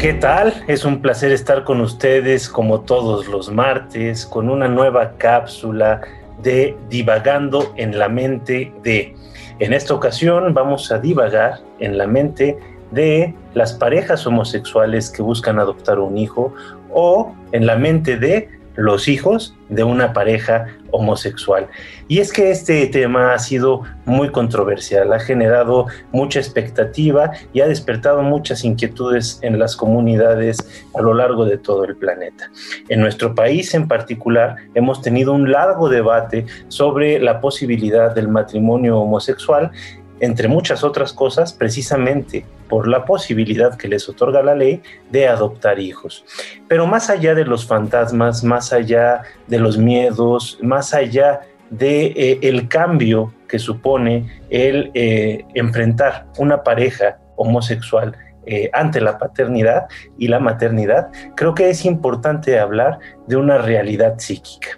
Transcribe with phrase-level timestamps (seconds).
[0.00, 0.64] ¿Qué tal?
[0.66, 6.00] Es un placer estar con ustedes como todos los martes con una nueva cápsula
[6.42, 9.14] de Divagando en la mente de.
[9.58, 12.58] En esta ocasión vamos a divagar en la mente
[12.92, 16.54] de las parejas homosexuales que buscan adoptar un hijo
[16.90, 18.48] o en la mente de
[18.80, 21.68] los hijos de una pareja homosexual.
[22.08, 27.68] Y es que este tema ha sido muy controversial, ha generado mucha expectativa y ha
[27.68, 32.50] despertado muchas inquietudes en las comunidades a lo largo de todo el planeta.
[32.88, 38.98] En nuestro país en particular hemos tenido un largo debate sobre la posibilidad del matrimonio
[38.98, 39.70] homosexual
[40.20, 45.78] entre muchas otras cosas, precisamente por la posibilidad que les otorga la ley de adoptar
[45.80, 46.24] hijos.
[46.68, 52.38] Pero más allá de los fantasmas, más allá de los miedos, más allá de eh,
[52.42, 60.28] el cambio que supone el eh, enfrentar una pareja homosexual eh, ante la paternidad y
[60.28, 64.70] la maternidad, creo que es importante hablar de una realidad psíquica.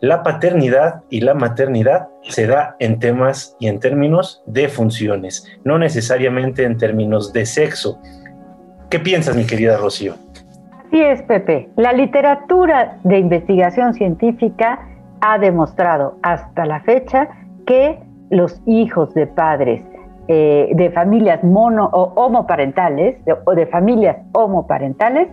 [0.00, 5.78] La paternidad y la maternidad se da en temas y en términos de funciones, no
[5.78, 8.00] necesariamente en términos de sexo.
[8.88, 10.14] ¿Qué piensas, mi querida Rocío?
[10.86, 11.68] Así es, Pepe.
[11.76, 14.80] La literatura de investigación científica
[15.20, 17.28] ha demostrado hasta la fecha
[17.66, 17.98] que
[18.30, 19.82] los hijos de padres
[20.28, 25.28] eh, de familias mono o homoparentales o de familias homoparentales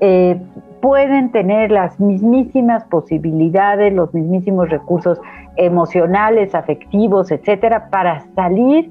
[0.00, 0.40] eh,
[0.80, 5.20] pueden tener las mismísimas posibilidades, los mismísimos recursos
[5.56, 8.90] emocionales, afectivos, etcétera, para salir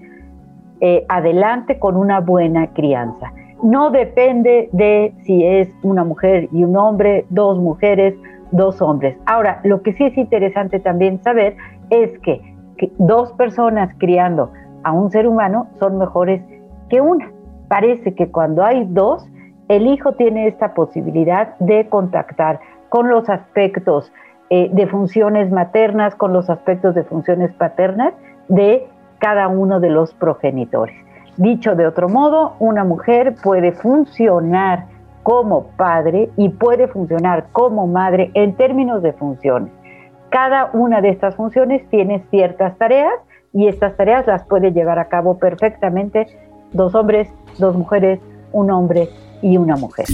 [0.79, 3.31] eh, adelante con una buena crianza.
[3.63, 8.13] No depende de si es una mujer y un hombre, dos mujeres,
[8.51, 9.17] dos hombres.
[9.25, 11.57] Ahora, lo que sí es interesante también saber
[11.89, 12.41] es que,
[12.77, 14.51] que dos personas criando
[14.83, 16.41] a un ser humano son mejores
[16.89, 17.31] que una.
[17.67, 19.27] Parece que cuando hay dos,
[19.69, 24.11] el hijo tiene esta posibilidad de contactar con los aspectos
[24.50, 28.13] eh, de funciones maternas, con los aspectos de funciones paternas
[28.47, 28.88] de
[29.19, 30.95] cada uno de los progenitores.
[31.35, 34.85] Dicho de otro modo, una mujer puede funcionar
[35.23, 39.73] como padre y puede funcionar como madre en términos de funciones.
[40.29, 43.13] Cada una de estas funciones tiene ciertas tareas
[43.51, 46.28] y estas tareas las puede llevar a cabo perfectamente
[46.72, 47.29] dos hombres,
[47.59, 48.19] dos mujeres,
[48.53, 49.09] un hombre
[49.41, 50.07] y una mujer.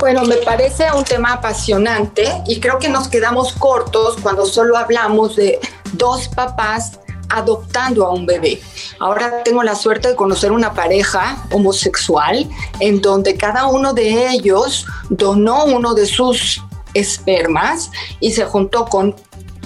[0.00, 5.36] Bueno, me parece un tema apasionante y creo que nos quedamos cortos cuando solo hablamos
[5.36, 5.60] de
[5.92, 6.98] dos papás
[7.28, 8.60] adoptando a un bebé.
[8.98, 12.48] Ahora tengo la suerte de conocer una pareja homosexual
[12.80, 16.62] en donde cada uno de ellos donó uno de sus
[16.94, 17.90] espermas
[18.20, 19.14] y se juntó con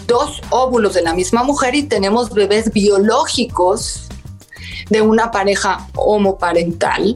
[0.07, 4.09] dos óvulos de la misma mujer y tenemos bebés biológicos
[4.91, 7.15] de una pareja homoparental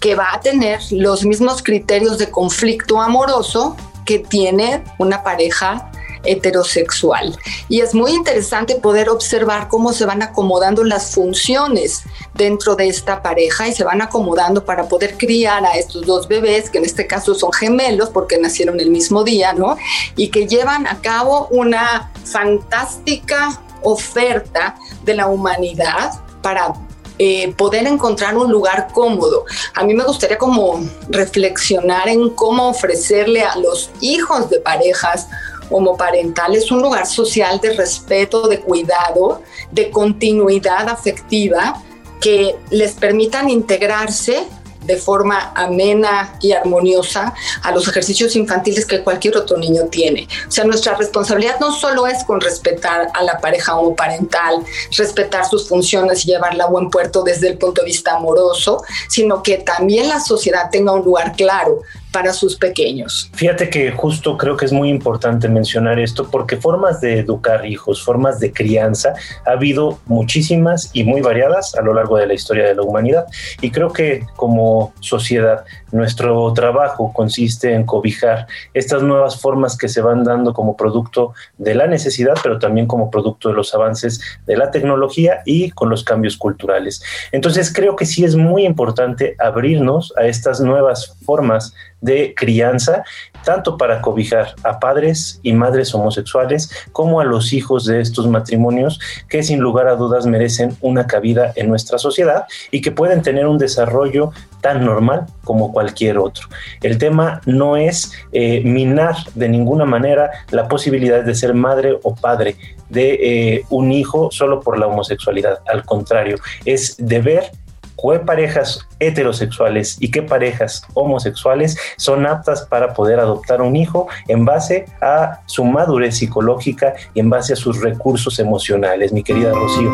[0.00, 5.90] que va a tener los mismos criterios de conflicto amoroso que tiene una pareja
[6.24, 7.36] heterosexual.
[7.68, 12.02] Y es muy interesante poder observar cómo se van acomodando las funciones
[12.34, 16.70] dentro de esta pareja y se van acomodando para poder criar a estos dos bebés,
[16.70, 19.76] que en este caso son gemelos porque nacieron el mismo día, ¿no?
[20.16, 26.74] Y que llevan a cabo una fantástica oferta de la humanidad para
[27.20, 29.44] eh, poder encontrar un lugar cómodo.
[29.74, 35.26] A mí me gustaría como reflexionar en cómo ofrecerle a los hijos de parejas
[35.70, 41.82] homoparental es un lugar social de respeto, de cuidado, de continuidad afectiva
[42.20, 44.46] que les permitan integrarse
[44.88, 50.28] de forma amena y armoniosa a los ejercicios infantiles que cualquier otro niño tiene.
[50.46, 54.64] O sea, nuestra responsabilidad no solo es con respetar a la pareja homoparental,
[54.96, 59.42] respetar sus funciones y llevarla a buen puerto desde el punto de vista amoroso, sino
[59.42, 61.82] que también la sociedad tenga un lugar claro
[62.18, 63.30] para sus pequeños.
[63.32, 68.02] Fíjate que justo creo que es muy importante mencionar esto porque formas de educar hijos,
[68.02, 69.14] formas de crianza,
[69.46, 73.26] ha habido muchísimas y muy variadas a lo largo de la historia de la humanidad.
[73.60, 80.00] Y creo que como sociedad nuestro trabajo consiste en cobijar estas nuevas formas que se
[80.00, 84.56] van dando como producto de la necesidad, pero también como producto de los avances de
[84.56, 87.00] la tecnología y con los cambios culturales.
[87.30, 91.72] Entonces creo que sí es muy importante abrirnos a estas nuevas formas
[92.08, 93.04] de crianza,
[93.44, 98.98] tanto para cobijar a padres y madres homosexuales como a los hijos de estos matrimonios
[99.28, 103.46] que sin lugar a dudas merecen una cabida en nuestra sociedad y que pueden tener
[103.46, 104.32] un desarrollo
[104.62, 106.48] tan normal como cualquier otro.
[106.82, 112.14] El tema no es eh, minar de ninguna manera la posibilidad de ser madre o
[112.14, 112.56] padre
[112.88, 115.60] de eh, un hijo solo por la homosexualidad.
[115.66, 117.50] Al contrario, es deber
[118.00, 124.44] qué parejas heterosexuales y qué parejas homosexuales son aptas para poder adoptar un hijo en
[124.44, 129.90] base a su madurez psicológica y en base a sus recursos emocionales, mi querida Rocío.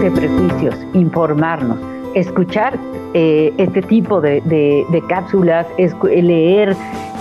[0.00, 1.78] De prejuicios, informarnos,
[2.14, 2.78] escuchar
[3.14, 4.42] eh, este tipo de,
[5.08, 5.66] cápsulas,
[6.10, 6.76] leer.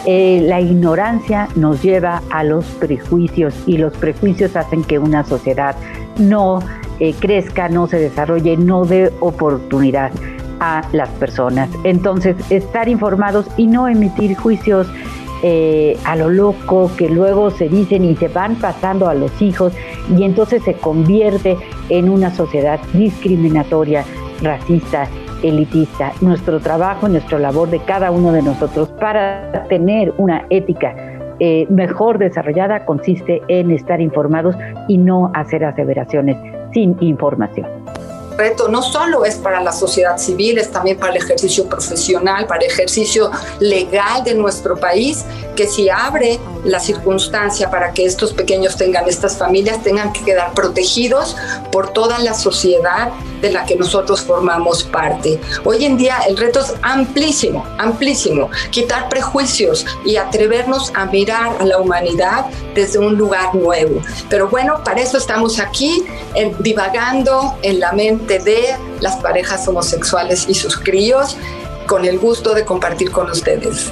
[0.06, 5.76] Eh, la ignorancia nos lleva a los prejuicios y los prejuicios hacen que una sociedad
[6.18, 6.62] no
[7.00, 10.12] eh, crezca, no se desarrolle, no dé oportunidad
[10.60, 11.70] a las personas.
[11.84, 14.88] Entonces, estar informados y no emitir juicios
[15.44, 19.72] eh, a lo loco que luego se dicen y se van pasando a los hijos
[20.18, 21.58] y entonces se convierte
[21.90, 24.04] en una sociedad discriminatoria,
[24.42, 25.08] racista,
[25.44, 26.12] elitista.
[26.22, 30.96] Nuestro trabajo, nuestra labor de cada uno de nosotros para tener una ética
[31.40, 34.56] eh, mejor desarrollada consiste en estar informados
[34.88, 37.68] y no hacer aseveraciones sin información.
[38.38, 42.64] Reto no solo es para la sociedad civil, es también para el ejercicio profesional, para
[42.64, 45.26] el ejercicio legal de nuestro país,
[45.58, 50.54] que si abre la circunstancia para que estos pequeños tengan, estas familias tengan que quedar
[50.54, 51.36] protegidos
[51.72, 53.12] por toda la sociedad
[53.42, 55.42] de la que nosotros formamos parte.
[55.66, 61.66] Hoy en día el reto es amplísimo, amplísimo, quitar prejuicios y atrevernos a mirar a
[61.66, 62.46] la humanidad
[62.76, 64.00] desde un lugar nuevo.
[64.30, 66.06] Pero bueno, para eso estamos aquí,
[66.60, 71.36] divagando en la mente de las parejas homosexuales y sus críos,
[71.88, 73.92] con el gusto de compartir con ustedes.